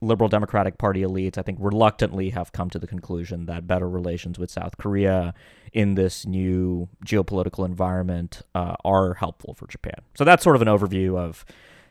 liberal 0.00 0.28
Democratic 0.28 0.78
Party 0.78 1.02
elites, 1.02 1.38
I 1.38 1.42
think, 1.42 1.58
reluctantly 1.60 2.30
have 2.30 2.52
come 2.52 2.70
to 2.70 2.78
the 2.78 2.86
conclusion 2.86 3.46
that 3.46 3.66
better 3.66 3.88
relations 3.88 4.38
with 4.38 4.50
South 4.50 4.78
Korea 4.78 5.34
in 5.72 5.94
this 5.94 6.24
new 6.24 6.88
geopolitical 7.04 7.64
environment 7.64 8.42
uh, 8.54 8.76
are 8.84 9.14
helpful 9.14 9.54
for 9.54 9.66
Japan. 9.66 10.00
So 10.14 10.24
that's 10.24 10.44
sort 10.44 10.56
of 10.56 10.62
an 10.62 10.68
overview 10.68 11.18
of, 11.18 11.44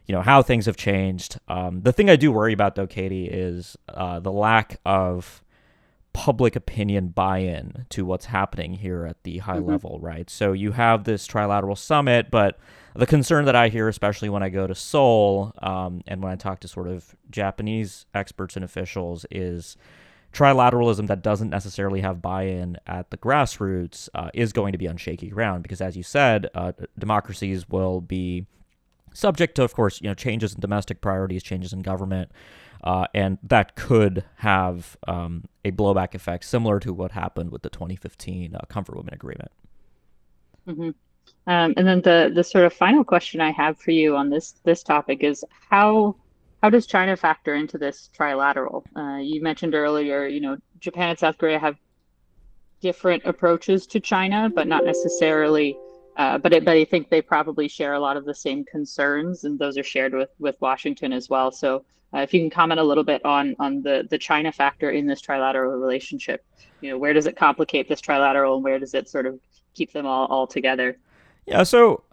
you 0.05 0.15
know, 0.15 0.21
how 0.21 0.41
things 0.41 0.65
have 0.65 0.77
changed. 0.77 1.39
Um, 1.47 1.81
the 1.81 1.91
thing 1.91 2.09
I 2.09 2.15
do 2.15 2.31
worry 2.31 2.53
about, 2.53 2.75
though, 2.75 2.87
Katie, 2.87 3.27
is 3.27 3.77
uh, 3.89 4.19
the 4.19 4.31
lack 4.31 4.79
of 4.85 5.43
public 6.17 6.55
opinion 6.55 7.09
buy-in 7.09 7.85
to 7.89 8.03
what's 8.03 8.25
happening 8.25 8.73
here 8.73 9.05
at 9.05 9.23
the 9.23 9.37
high 9.37 9.57
mm-hmm. 9.57 9.69
level, 9.69 9.99
right? 10.01 10.31
So 10.31 10.51
you 10.51 10.71
have 10.71 11.03
this 11.03 11.27
trilateral 11.27 11.77
summit, 11.77 12.31
but 12.31 12.57
the 12.95 13.05
concern 13.05 13.45
that 13.45 13.55
I 13.55 13.69
hear, 13.69 13.87
especially 13.87 14.27
when 14.27 14.41
I 14.41 14.49
go 14.49 14.65
to 14.65 14.73
Seoul 14.73 15.53
um, 15.61 16.01
and 16.07 16.23
when 16.23 16.31
I 16.31 16.35
talk 16.35 16.59
to 16.61 16.67
sort 16.67 16.87
of 16.87 17.15
Japanese 17.29 18.07
experts 18.15 18.55
and 18.55 18.65
officials, 18.65 19.27
is 19.29 19.77
trilateralism 20.33 21.05
that 21.05 21.21
doesn't 21.21 21.51
necessarily 21.51 22.01
have 22.01 22.19
buy-in 22.19 22.77
at 22.87 23.11
the 23.11 23.17
grassroots 23.17 24.09
uh, 24.15 24.31
is 24.33 24.51
going 24.51 24.71
to 24.71 24.79
be 24.79 24.87
on 24.87 24.97
shaky 24.97 25.29
ground 25.29 25.61
because, 25.61 25.81
as 25.81 25.95
you 25.95 26.01
said, 26.01 26.49
uh, 26.55 26.71
democracies 26.97 27.69
will 27.69 28.01
be 28.01 28.47
subject 29.13 29.53
to, 29.53 29.63
of 29.63 29.75
course, 29.75 30.01
you 30.01 30.07
know, 30.07 30.15
changes 30.15 30.55
in 30.55 30.61
domestic 30.61 30.99
priorities, 30.99 31.43
changes 31.43 31.73
in 31.73 31.83
government. 31.83 32.31
Uh, 32.83 33.07
and 33.13 33.37
that 33.43 33.75
could 33.75 34.23
have 34.37 34.97
um, 35.07 35.45
a 35.65 35.71
blowback 35.71 36.15
effect 36.15 36.45
similar 36.45 36.79
to 36.79 36.93
what 36.93 37.11
happened 37.11 37.51
with 37.51 37.61
the 37.61 37.69
2015 37.69 38.55
uh, 38.55 38.59
Comfort 38.69 38.95
Women 38.95 39.13
Agreement. 39.13 39.51
Mm-hmm. 40.67 40.89
Um, 41.47 41.73
and 41.77 41.87
then 41.87 42.01
the 42.01 42.31
the 42.33 42.43
sort 42.43 42.65
of 42.65 42.73
final 42.73 43.03
question 43.03 43.41
I 43.41 43.51
have 43.51 43.79
for 43.79 43.91
you 43.91 44.15
on 44.15 44.29
this 44.29 44.55
this 44.63 44.83
topic 44.83 45.23
is 45.23 45.43
how 45.69 46.15
how 46.61 46.69
does 46.69 46.85
China 46.87 47.15
factor 47.15 47.55
into 47.55 47.77
this 47.77 48.09
trilateral? 48.17 48.83
Uh, 48.95 49.17
you 49.17 49.41
mentioned 49.41 49.75
earlier, 49.75 50.25
you 50.25 50.41
know, 50.41 50.57
Japan 50.79 51.09
and 51.09 51.19
South 51.19 51.37
Korea 51.37 51.59
have 51.59 51.77
different 52.81 53.23
approaches 53.25 53.87
to 53.87 53.99
China, 53.99 54.49
but 54.53 54.67
not 54.67 54.85
necessarily. 54.85 55.77
Uh, 56.17 56.37
but 56.37 56.51
it, 56.51 56.65
but 56.65 56.75
I 56.75 56.83
think 56.83 57.09
they 57.09 57.21
probably 57.21 57.67
share 57.67 57.93
a 57.93 57.99
lot 57.99 58.17
of 58.17 58.25
the 58.25 58.33
same 58.33 58.65
concerns, 58.65 59.43
and 59.43 59.57
those 59.57 59.77
are 59.77 59.83
shared 59.83 60.13
with 60.13 60.29
with 60.39 60.59
Washington 60.59 61.13
as 61.13 61.29
well. 61.29 61.51
So, 61.51 61.85
uh, 62.13 62.19
if 62.19 62.33
you 62.33 62.39
can 62.39 62.49
comment 62.49 62.79
a 62.79 62.83
little 62.83 63.03
bit 63.03 63.23
on 63.23 63.55
on 63.59 63.83
the 63.83 64.07
the 64.09 64.17
China 64.17 64.51
factor 64.51 64.89
in 64.89 65.05
this 65.05 65.21
trilateral 65.21 65.79
relationship, 65.79 66.43
you 66.81 66.89
know, 66.89 66.97
where 66.97 67.13
does 67.13 67.27
it 67.27 67.37
complicate 67.37 67.87
this 67.87 68.01
trilateral, 68.01 68.55
and 68.55 68.63
where 68.63 68.79
does 68.79 68.95
it 68.95 69.07
sort 69.07 69.27
of 69.27 69.39
keep 69.75 69.93
them 69.93 70.07
all 70.07 70.25
all 70.25 70.47
together? 70.47 70.97
Yeah. 71.45 71.61
So, 71.61 72.03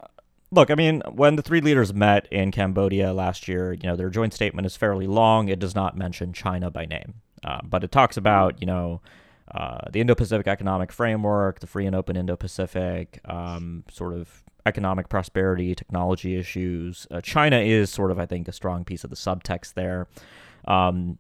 look, 0.51 0.71
I 0.71 0.75
mean, 0.75 1.03
when 1.11 1.37
the 1.37 1.43
three 1.43 1.63
leaders 1.63 1.95
met 1.95 2.31
in 2.31 2.53
Cambodia 2.53 3.15
last 3.15 3.49
year, 3.49 3.73
you 3.73 3.85
know, 3.85 3.97
their 3.97 4.11
joint 4.11 4.35
statement 4.35 4.67
is 4.67 4.77
fairly 4.77 5.07
long. 5.07 5.49
It 5.49 5.59
does 5.59 5.75
not 5.75 5.97
mention 5.97 6.35
China 6.35 6.71
by 6.71 6.85
name, 6.85 7.15
uh, 7.43 7.61
but 7.65 7.83
it 7.83 7.91
talks 7.91 8.19
about 8.19 8.61
you 8.61 8.67
know 8.67 9.01
uh, 9.53 9.91
the 9.91 10.01
Indo-Pacific 10.01 10.47
Economic 10.47 10.93
Framework, 10.93 11.61
the 11.61 11.67
Free 11.67 11.87
and 11.87 11.95
Open 11.95 12.17
Indo-Pacific, 12.17 13.21
um, 13.27 13.85
sort 13.91 14.15
of 14.15 14.43
economic 14.67 15.09
prosperity, 15.09 15.75
technology 15.75 16.37
issues. 16.37 17.07
Uh, 17.11 17.21
China 17.21 17.59
is 17.59 17.91
sort 17.91 18.11
of, 18.11 18.19
I 18.19 18.27
think, 18.27 18.49
a 18.49 18.53
strong 18.53 18.85
piece 18.85 19.05
of 19.05 19.11
the 19.11 19.17
subtext 19.17 19.75
there. 19.75 20.09
Um, 20.67 21.19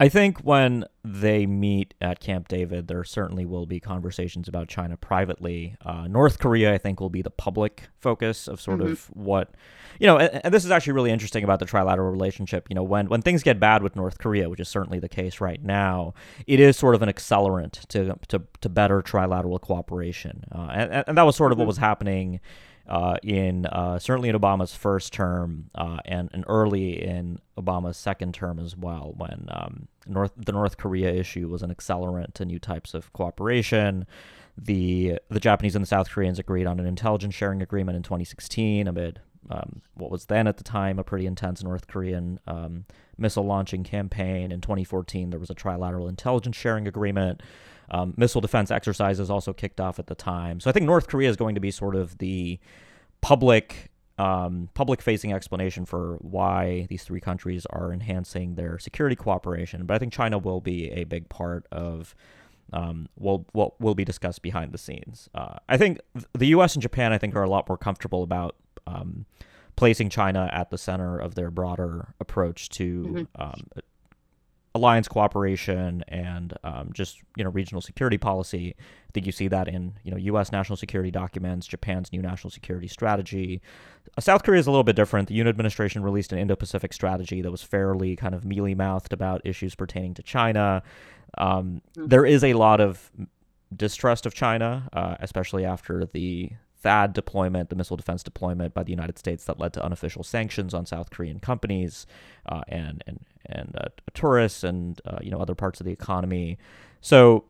I 0.00 0.08
think 0.08 0.38
when 0.40 0.84
they 1.02 1.46
meet 1.46 1.94
at 2.00 2.20
Camp 2.20 2.48
David, 2.48 2.88
there 2.88 3.02
certainly 3.04 3.44
will 3.44 3.66
be 3.66 3.80
conversations 3.80 4.46
about 4.46 4.68
China 4.68 4.96
privately. 4.96 5.76
Uh, 5.84 6.06
North 6.06 6.38
Korea, 6.38 6.72
I 6.72 6.78
think, 6.78 7.00
will 7.00 7.10
be 7.10 7.22
the 7.22 7.30
public 7.30 7.88
focus 7.98 8.46
of 8.46 8.60
sort 8.60 8.80
mm-hmm. 8.80 8.92
of 8.92 9.06
what, 9.14 9.50
you 9.98 10.06
know, 10.06 10.18
and, 10.18 10.40
and, 10.44 10.54
this 10.54 10.64
is 10.64 10.70
actually 10.70 10.92
really 10.92 11.10
interesting 11.10 11.42
about 11.42 11.58
the 11.58 11.66
trilateral 11.66 12.10
relationship. 12.10 12.66
You 12.68 12.74
know, 12.74 12.82
when, 12.82 13.08
when 13.08 13.22
things 13.22 13.42
get 13.42 13.58
bad 13.58 13.82
with 13.82 13.96
North 13.96 14.18
Korea, 14.18 14.48
which 14.48 14.60
is 14.60 14.68
certainly 14.68 14.98
the 14.98 15.08
case 15.08 15.40
right 15.40 15.62
now, 15.62 16.14
it 16.46 16.60
is 16.60 16.76
sort 16.76 16.94
of 16.94 17.02
an 17.02 17.08
accelerant 17.08 17.86
to, 17.88 18.16
to, 18.28 18.42
to 18.60 18.68
better 18.68 19.02
trilateral 19.02 19.60
cooperation. 19.60 20.44
Uh, 20.52 20.68
and, 20.70 21.04
and 21.08 21.18
that 21.18 21.24
was 21.24 21.34
sort 21.34 21.50
of 21.50 21.56
mm-hmm. 21.56 21.62
what 21.62 21.68
was 21.68 21.78
happening 21.78 22.40
uh, 22.88 23.16
in 23.22 23.66
uh, 23.66 23.98
certainly 23.98 24.28
in 24.28 24.36
Obama's 24.36 24.74
first 24.74 25.12
term 25.12 25.70
uh, 25.74 25.98
and, 26.04 26.30
and 26.32 26.44
early 26.48 27.02
in 27.02 27.38
Obama's 27.58 27.96
second 27.96 28.34
term 28.34 28.58
as 28.58 28.76
well, 28.76 29.14
when 29.16 29.46
um, 29.50 29.88
North 30.06 30.32
the 30.36 30.52
North 30.52 30.76
Korea 30.76 31.12
issue 31.12 31.48
was 31.48 31.62
an 31.62 31.74
accelerant 31.74 32.34
to 32.34 32.44
new 32.44 32.58
types 32.58 32.94
of 32.94 33.12
cooperation. 33.12 34.06
The 34.56 35.18
the 35.28 35.40
Japanese 35.40 35.76
and 35.76 35.82
the 35.82 35.86
South 35.86 36.10
Koreans 36.10 36.38
agreed 36.38 36.66
on 36.66 36.80
an 36.80 36.86
intelligence 36.86 37.34
sharing 37.34 37.62
agreement 37.62 37.96
in 37.96 38.02
2016 38.02 38.88
amid 38.88 39.20
um, 39.50 39.82
what 39.94 40.10
was 40.10 40.26
then 40.26 40.46
at 40.46 40.56
the 40.56 40.64
time 40.64 40.98
a 40.98 41.04
pretty 41.04 41.26
intense 41.26 41.62
North 41.62 41.86
Korean 41.86 42.40
um, 42.46 42.84
missile 43.16 43.44
launching 43.44 43.84
campaign. 43.84 44.52
In 44.52 44.60
2014, 44.60 45.30
there 45.30 45.40
was 45.40 45.50
a 45.50 45.54
trilateral 45.54 46.08
intelligence 46.08 46.56
sharing 46.56 46.86
agreement. 46.86 47.42
Um, 47.90 48.14
missile 48.16 48.40
defense 48.40 48.70
exercises 48.70 49.30
also 49.30 49.52
kicked 49.52 49.80
off 49.80 49.98
at 49.98 50.06
the 50.06 50.14
time. 50.14 50.60
So 50.60 50.68
I 50.70 50.72
think 50.72 50.86
North 50.86 51.08
Korea 51.08 51.30
is 51.30 51.36
going 51.36 51.54
to 51.54 51.60
be 51.60 51.70
sort 51.70 51.96
of 51.96 52.18
the 52.18 52.58
public 53.20 53.90
um, 54.18 54.68
public 54.74 55.00
facing 55.00 55.32
explanation 55.32 55.84
for 55.84 56.16
why 56.20 56.86
these 56.88 57.04
three 57.04 57.20
countries 57.20 57.66
are 57.66 57.92
enhancing 57.92 58.56
their 58.56 58.78
security 58.78 59.14
cooperation. 59.14 59.86
But 59.86 59.94
I 59.94 59.98
think 59.98 60.12
China 60.12 60.38
will 60.38 60.60
be 60.60 60.90
a 60.90 61.04
big 61.04 61.28
part 61.28 61.66
of 61.70 62.16
um, 62.72 63.08
will 63.16 63.46
what 63.52 63.80
will 63.80 63.94
be 63.94 64.04
discussed 64.04 64.42
behind 64.42 64.72
the 64.72 64.78
scenes. 64.78 65.28
Uh, 65.34 65.56
I 65.68 65.76
think 65.76 66.00
the 66.36 66.46
U.S. 66.48 66.74
and 66.74 66.82
Japan, 66.82 67.12
I 67.12 67.18
think, 67.18 67.34
are 67.36 67.42
a 67.42 67.48
lot 67.48 67.68
more 67.68 67.78
comfortable 67.78 68.22
about 68.22 68.56
um, 68.86 69.24
placing 69.76 70.10
China 70.10 70.50
at 70.52 70.70
the 70.70 70.78
center 70.78 71.18
of 71.18 71.34
their 71.34 71.50
broader 71.50 72.14
approach 72.20 72.68
to 72.70 73.26
mm-hmm. 73.40 73.48
Alliance 74.78 75.08
cooperation 75.08 76.04
and 76.08 76.54
um, 76.64 76.90
just 76.92 77.18
you 77.36 77.44
know 77.44 77.50
regional 77.50 77.80
security 77.80 78.18
policy. 78.18 78.74
I 78.78 79.10
think 79.12 79.26
you 79.26 79.32
see 79.32 79.48
that 79.48 79.68
in 79.68 79.94
you 80.02 80.10
know 80.10 80.16
U.S. 80.16 80.52
national 80.52 80.76
security 80.76 81.10
documents, 81.10 81.66
Japan's 81.66 82.12
new 82.12 82.22
national 82.22 82.50
security 82.50 82.88
strategy. 82.88 83.60
Uh, 84.16 84.20
South 84.20 84.42
Korea 84.42 84.60
is 84.60 84.66
a 84.66 84.70
little 84.70 84.84
bit 84.84 84.96
different. 84.96 85.28
The 85.28 85.38
Yoon 85.38 85.48
administration 85.48 86.02
released 86.02 86.32
an 86.32 86.38
Indo-Pacific 86.38 86.92
strategy 86.92 87.42
that 87.42 87.50
was 87.50 87.62
fairly 87.62 88.16
kind 88.16 88.34
of 88.34 88.44
mealy-mouthed 88.44 89.12
about 89.12 89.42
issues 89.44 89.74
pertaining 89.74 90.14
to 90.14 90.22
China. 90.22 90.82
Um, 91.36 91.82
mm-hmm. 91.96 92.06
there 92.06 92.24
is 92.24 92.42
a 92.42 92.54
lot 92.54 92.80
of 92.80 93.10
distrust 93.74 94.24
of 94.24 94.34
China, 94.34 94.88
uh, 94.92 95.16
especially 95.20 95.64
after 95.64 96.06
the 96.06 96.50
THAAD 96.82 97.12
deployment, 97.12 97.70
the 97.70 97.76
missile 97.76 97.96
defense 97.96 98.22
deployment 98.22 98.74
by 98.74 98.82
the 98.82 98.90
United 98.90 99.18
States 99.18 99.44
that 99.44 99.58
led 99.58 99.72
to 99.74 99.84
unofficial 99.84 100.22
sanctions 100.22 100.74
on 100.74 100.86
South 100.86 101.10
Korean 101.10 101.40
companies 101.40 102.06
uh, 102.46 102.62
and 102.68 103.02
and 103.06 103.24
and 103.46 103.74
uh, 103.78 103.88
tourists 104.14 104.62
and 104.64 105.00
uh, 105.04 105.18
you 105.20 105.30
know 105.30 105.40
other 105.40 105.54
parts 105.54 105.80
of 105.80 105.86
the 105.86 105.92
economy. 105.92 106.58
So, 107.00 107.44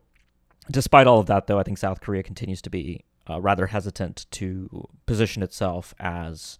despite 0.71 1.07
all 1.07 1.19
of 1.19 1.27
that, 1.27 1.47
though, 1.47 1.59
I 1.59 1.63
think 1.63 1.77
South 1.77 2.01
Korea 2.01 2.23
continues 2.23 2.61
to 2.63 2.69
be 2.69 3.03
uh, 3.29 3.39
rather 3.39 3.67
hesitant 3.67 4.25
to 4.31 4.87
position 5.05 5.43
itself 5.43 5.93
as 5.99 6.57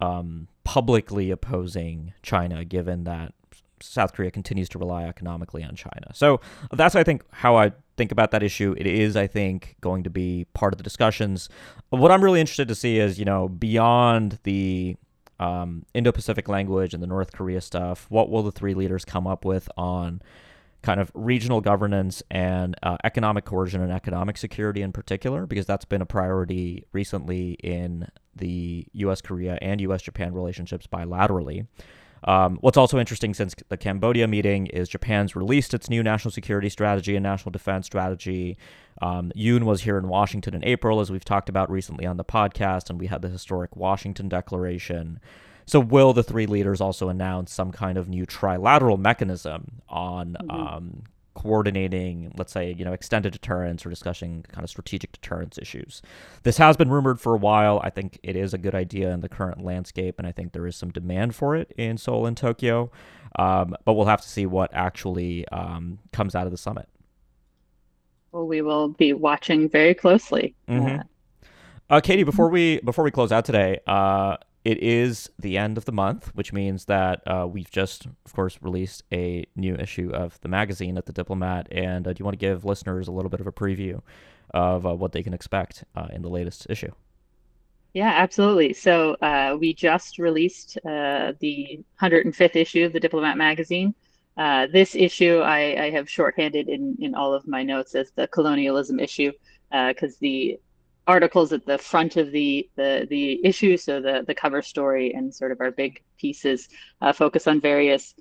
um, 0.00 0.48
publicly 0.64 1.30
opposing 1.30 2.12
China, 2.22 2.64
given 2.64 3.04
that 3.04 3.34
South 3.80 4.12
Korea 4.12 4.30
continues 4.30 4.68
to 4.70 4.78
rely 4.78 5.04
economically 5.04 5.62
on 5.62 5.76
China. 5.76 6.10
So 6.14 6.40
that's 6.72 6.94
I 6.94 7.04
think 7.04 7.24
how 7.30 7.56
I 7.56 7.72
think 7.96 8.12
about 8.12 8.30
that 8.30 8.42
issue. 8.42 8.74
It 8.78 8.86
is, 8.86 9.16
I 9.16 9.26
think, 9.26 9.76
going 9.80 10.02
to 10.04 10.10
be 10.10 10.46
part 10.54 10.72
of 10.72 10.78
the 10.78 10.84
discussions. 10.84 11.48
What 11.90 12.10
I'm 12.10 12.22
really 12.22 12.40
interested 12.40 12.68
to 12.68 12.74
see 12.74 12.98
is, 12.98 13.18
you 13.18 13.24
know, 13.24 13.48
beyond 13.48 14.38
the 14.44 14.96
um, 15.38 15.84
Indo-Pacific 15.94 16.48
language 16.48 16.94
and 16.94 17.02
the 17.02 17.06
North 17.06 17.32
Korea 17.32 17.60
stuff, 17.60 18.06
what 18.08 18.30
will 18.30 18.42
the 18.42 18.52
three 18.52 18.74
leaders 18.74 19.04
come 19.04 19.26
up 19.26 19.44
with 19.44 19.68
on 19.76 20.22
kind 20.82 21.00
of 21.00 21.10
regional 21.14 21.60
governance 21.60 22.22
and 22.30 22.74
uh, 22.82 22.96
economic 23.04 23.44
coercion 23.44 23.80
and 23.80 23.92
economic 23.92 24.36
security 24.36 24.82
in 24.82 24.92
particular, 24.92 25.46
because 25.46 25.66
that's 25.66 25.84
been 25.84 26.02
a 26.02 26.06
priority 26.06 26.86
recently 26.92 27.52
in 27.62 28.08
the 28.34 28.86
U.S. 28.94 29.20
Korea 29.20 29.58
and 29.62 29.80
U.S. 29.82 30.02
Japan 30.02 30.34
relationships 30.34 30.86
bilaterally. 30.86 31.66
Um, 32.24 32.58
what's 32.60 32.76
also 32.76 32.98
interesting 32.98 33.34
since 33.34 33.54
the 33.68 33.76
Cambodia 33.76 34.28
meeting 34.28 34.66
is 34.66 34.88
Japan's 34.88 35.34
released 35.34 35.74
its 35.74 35.90
new 35.90 36.02
national 36.02 36.30
security 36.30 36.68
strategy 36.68 37.16
and 37.16 37.22
national 37.22 37.50
defense 37.50 37.86
strategy. 37.86 38.56
Um, 39.00 39.32
Yoon 39.36 39.64
was 39.64 39.82
here 39.82 39.98
in 39.98 40.08
Washington 40.08 40.54
in 40.54 40.64
April, 40.64 41.00
as 41.00 41.10
we've 41.10 41.24
talked 41.24 41.48
about 41.48 41.70
recently 41.70 42.06
on 42.06 42.16
the 42.16 42.24
podcast, 42.24 42.90
and 42.90 43.00
we 43.00 43.06
had 43.06 43.22
the 43.22 43.28
historic 43.28 43.74
Washington 43.76 44.28
Declaration. 44.28 45.18
So, 45.66 45.80
will 45.80 46.12
the 46.12 46.22
three 46.22 46.46
leaders 46.46 46.80
also 46.80 47.08
announce 47.08 47.52
some 47.52 47.72
kind 47.72 47.96
of 47.96 48.08
new 48.08 48.26
trilateral 48.26 48.98
mechanism 48.98 49.80
on 49.88 50.36
mm-hmm. 50.40 50.50
um, 50.50 51.02
coordinating, 51.34 52.32
let's 52.36 52.52
say, 52.52 52.74
you 52.76 52.84
know, 52.84 52.92
extended 52.92 53.32
deterrence 53.32 53.84
or 53.86 53.90
discussing 53.90 54.44
kind 54.48 54.64
of 54.64 54.70
strategic 54.70 55.12
deterrence 55.12 55.58
issues. 55.58 56.02
This 56.42 56.58
has 56.58 56.76
been 56.76 56.90
rumored 56.90 57.20
for 57.20 57.34
a 57.34 57.38
while. 57.38 57.80
I 57.82 57.90
think 57.90 58.18
it 58.22 58.36
is 58.36 58.54
a 58.54 58.58
good 58.58 58.74
idea 58.74 59.10
in 59.10 59.20
the 59.20 59.28
current 59.28 59.64
landscape, 59.64 60.16
and 60.18 60.26
I 60.26 60.32
think 60.32 60.52
there 60.52 60.66
is 60.66 60.76
some 60.76 60.90
demand 60.90 61.34
for 61.34 61.56
it 61.56 61.72
in 61.76 61.98
Seoul 61.98 62.26
and 62.26 62.36
Tokyo. 62.36 62.90
Um, 63.36 63.74
but 63.84 63.94
we'll 63.94 64.06
have 64.06 64.20
to 64.20 64.28
see 64.28 64.46
what 64.46 64.70
actually 64.74 65.48
um, 65.48 65.98
comes 66.12 66.34
out 66.34 66.46
of 66.46 66.52
the 66.52 66.58
summit. 66.58 66.88
Well, 68.30 68.46
we 68.46 68.62
will 68.62 68.88
be 68.88 69.12
watching 69.12 69.68
very 69.68 69.94
closely. 69.94 70.54
Mm-hmm. 70.68 71.02
Uh, 71.90 72.00
Katie, 72.00 72.24
before 72.24 72.48
we 72.48 72.80
before 72.80 73.04
we 73.04 73.10
close 73.10 73.32
out 73.32 73.44
today, 73.44 73.78
uh, 73.86 74.36
it 74.64 74.82
is 74.82 75.28
the 75.38 75.58
end 75.58 75.76
of 75.76 75.86
the 75.86 75.92
month, 75.92 76.30
which 76.34 76.52
means 76.52 76.84
that 76.84 77.22
uh, 77.26 77.46
we've 77.50 77.70
just, 77.70 78.06
of 78.06 78.32
course, 78.32 78.58
released 78.60 79.02
a 79.12 79.44
new 79.56 79.74
issue 79.74 80.10
of 80.12 80.40
the 80.40 80.48
magazine 80.48 80.96
at 80.96 81.06
the 81.06 81.12
Diplomat. 81.12 81.66
And 81.72 82.06
uh, 82.06 82.12
do 82.12 82.20
you 82.20 82.24
want 82.24 82.38
to 82.38 82.46
give 82.46 82.64
listeners 82.64 83.08
a 83.08 83.12
little 83.12 83.28
bit 83.28 83.40
of 83.40 83.46
a 83.48 83.52
preview 83.52 84.00
of 84.54 84.86
uh, 84.86 84.94
what 84.94 85.12
they 85.12 85.22
can 85.22 85.34
expect 85.34 85.84
uh, 85.96 86.06
in 86.12 86.22
the 86.22 86.28
latest 86.28 86.68
issue? 86.70 86.92
Yeah, 87.92 88.12
absolutely. 88.14 88.72
So 88.72 89.14
uh, 89.14 89.56
we 89.58 89.74
just 89.74 90.18
released 90.18 90.78
uh, 90.86 91.32
the 91.40 91.84
105th 92.00 92.56
issue 92.56 92.84
of 92.84 92.92
the 92.92 93.00
Diplomat 93.00 93.36
magazine. 93.36 93.94
this 94.36 94.94
issue 94.94 95.38
I, 95.38 95.84
I, 95.84 95.90
have 95.90 96.08
shorthanded 96.08 96.68
in, 96.68 96.96
in 97.00 97.14
all 97.14 97.34
of 97.34 97.46
my 97.46 97.62
notes 97.62 97.94
as 97.94 98.12
the 98.12 98.28
colonialism 98.28 98.98
issue 98.98 99.32
because 99.70 100.16
the 100.18 100.58
articles 101.06 101.52
at 101.52 101.66
the 101.66 101.78
front 101.78 102.16
of 102.16 102.30
the 102.30 102.68
the 102.76 103.06
the 103.10 103.44
issue 103.44 103.76
so 103.76 104.00
the 104.00 104.24
the 104.26 104.34
cover 104.34 104.62
story 104.62 105.12
and 105.14 105.34
sort 105.34 105.50
of 105.50 105.60
our 105.60 105.70
big 105.70 106.00
pieces 106.16 106.68
uh, 107.00 107.12
focus 107.12 107.46
on 107.46 107.60
various 107.60 108.14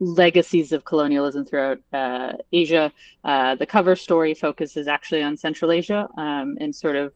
legacies 0.00 0.72
of 0.72 0.84
colonialism 0.84 1.44
throughout 1.44 1.78
uh, 1.92 2.32
Asia. 2.52 2.92
Uh, 3.24 3.54
the 3.54 3.66
cover 3.66 3.96
story 3.96 4.34
focuses 4.34 4.88
actually 4.88 5.22
on 5.22 5.36
Central 5.36 5.70
Asia 5.70 6.08
um, 6.16 6.56
and 6.60 6.74
sort 6.74 6.96
of 6.96 7.12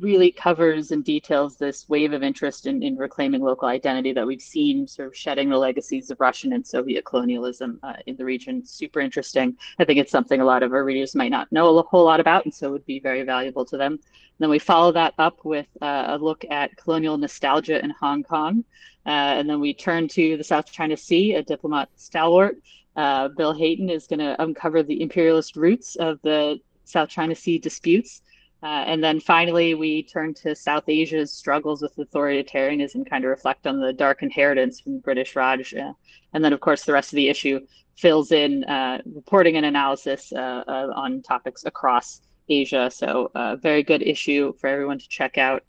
really 0.00 0.32
covers 0.32 0.90
and 0.90 1.04
details 1.04 1.56
this 1.56 1.88
wave 1.88 2.12
of 2.12 2.22
interest 2.22 2.66
in, 2.66 2.82
in 2.82 2.96
reclaiming 2.96 3.40
local 3.40 3.68
identity 3.68 4.12
that 4.12 4.26
we've 4.26 4.42
seen 4.42 4.86
sort 4.86 5.06
of 5.06 5.16
shedding 5.16 5.48
the 5.48 5.56
legacies 5.56 6.10
of 6.10 6.20
Russian 6.20 6.52
and 6.52 6.66
Soviet 6.66 7.04
colonialism 7.04 7.78
uh, 7.82 7.94
in 8.06 8.16
the 8.16 8.24
region. 8.24 8.64
Super 8.64 9.00
interesting. 9.00 9.56
I 9.78 9.84
think 9.84 10.00
it's 10.00 10.10
something 10.10 10.40
a 10.40 10.44
lot 10.44 10.62
of 10.62 10.72
our 10.72 10.84
readers 10.84 11.14
might 11.14 11.30
not 11.30 11.50
know 11.52 11.78
a 11.78 11.82
whole 11.82 12.04
lot 12.04 12.20
about, 12.20 12.44
and 12.44 12.52
so 12.52 12.72
would 12.72 12.86
be 12.86 12.98
very 12.98 13.22
valuable 13.22 13.64
to 13.66 13.76
them. 13.76 13.92
And 13.92 14.00
then 14.40 14.50
we 14.50 14.58
follow 14.58 14.90
that 14.92 15.14
up 15.18 15.44
with 15.44 15.68
uh, 15.80 16.06
a 16.08 16.18
look 16.18 16.44
at 16.50 16.76
colonial 16.76 17.16
nostalgia 17.16 17.82
in 17.82 17.90
Hong 17.90 18.24
Kong. 18.24 18.64
Uh, 19.06 19.38
and 19.38 19.48
then 19.48 19.60
we 19.60 19.72
turn 19.72 20.08
to 20.08 20.36
the 20.36 20.44
South 20.44 20.70
China 20.70 20.96
Sea, 20.96 21.34
a 21.34 21.42
diplomat 21.42 21.90
stalwart. 21.94 22.56
Uh, 22.96 23.28
Bill 23.28 23.52
Hayton 23.52 23.88
is 23.88 24.06
going 24.06 24.20
to 24.20 24.40
uncover 24.42 24.82
the 24.82 25.00
imperialist 25.00 25.56
roots 25.56 25.94
of 25.96 26.20
the 26.22 26.58
South 26.84 27.08
China 27.08 27.34
Sea 27.34 27.58
disputes 27.58 28.22
uh, 28.64 28.82
and 28.86 29.04
then 29.04 29.20
finally, 29.20 29.74
we 29.74 30.02
turn 30.02 30.32
to 30.32 30.56
South 30.56 30.88
Asia's 30.88 31.30
struggles 31.30 31.82
with 31.82 31.94
authoritarianism, 31.98 33.08
kind 33.08 33.22
of 33.22 33.28
reflect 33.28 33.66
on 33.66 33.78
the 33.78 33.92
dark 33.92 34.22
inheritance 34.22 34.80
from 34.80 35.00
British 35.00 35.36
Raj. 35.36 35.74
Uh, 35.74 35.92
and 36.32 36.42
then, 36.42 36.54
of 36.54 36.60
course, 36.60 36.84
the 36.84 36.92
rest 36.94 37.12
of 37.12 37.16
the 37.16 37.28
issue 37.28 37.60
fills 37.94 38.32
in 38.32 38.64
uh, 38.64 39.02
reporting 39.04 39.58
and 39.58 39.66
analysis 39.66 40.32
uh, 40.32 40.64
uh, 40.66 40.90
on 40.96 41.20
topics 41.20 41.66
across 41.66 42.22
Asia. 42.48 42.90
So, 42.90 43.30
uh, 43.34 43.56
very 43.56 43.82
good 43.82 44.02
issue 44.02 44.54
for 44.58 44.68
everyone 44.68 44.98
to 44.98 45.08
check 45.10 45.36
out. 45.36 45.62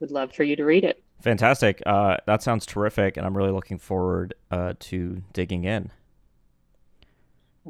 would 0.00 0.10
love 0.10 0.32
for 0.32 0.42
you 0.42 0.56
to 0.56 0.64
read 0.64 0.82
it. 0.82 1.00
Fantastic. 1.20 1.80
that 1.86 2.42
sounds 2.42 2.66
terrific. 2.66 3.16
And 3.16 3.24
I'm 3.26 3.36
really 3.36 3.52
looking 3.52 3.78
forward 3.78 4.34
to 4.50 5.22
digging 5.32 5.62
in. 5.62 5.92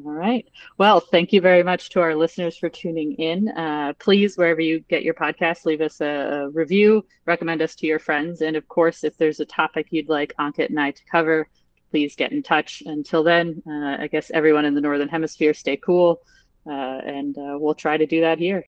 All 0.05 0.13
right. 0.13 0.47
Well, 0.77 1.01
thank 1.01 1.33
you 1.33 1.41
very 1.41 1.65
much 1.65 1.91
to 1.91 2.01
our 2.01 2.15
listeners 2.15 2.57
for 2.57 2.69
tuning 2.69 3.15
in. 3.15 3.49
Uh, 3.49 3.95
please, 3.99 4.39
wherever 4.39 4.61
you 4.61 4.79
get 4.89 5.03
your 5.03 5.15
podcast, 5.15 5.65
leave 5.65 5.81
us 5.81 6.01
a, 6.01 6.51
review, 6.53 7.05
recommend 7.27 7.63
us 7.63 7.75
to 7.77 7.87
your 7.87 7.99
friends. 7.99 8.41
And 8.41 8.55
of 8.55 8.69
course, 8.69 9.03
if 9.03 9.17
there's 9.17 9.41
a 9.41 9.45
topic 9.45 9.89
you'd 9.91 10.09
like 10.09 10.35
Ankit 10.39 10.69
and 10.69 10.79
I 10.79 10.93
to 10.93 11.05
cover, 11.11 11.49
please 11.91 12.15
get 12.15 12.31
in 12.31 12.45
touch. 12.45 12.81
Until 12.87 13.25
then, 13.25 13.61
uh, 13.67 13.97
I 13.99 14.07
guess 14.07 14.31
everyone 14.31 14.67
in 14.67 14.75
the 14.75 14.81
Northern 14.81 15.09
Hemisphere 15.09 15.53
stay 15.53 15.77
cool, 15.77 16.21
uh, 16.65 16.71
and 16.71 17.37
uh, 17.37 17.57
we'll 17.59 17.75
try 17.75 17.97
to 17.97 18.07
do 18.07 18.21
that 18.21 18.39
here. 18.39 18.67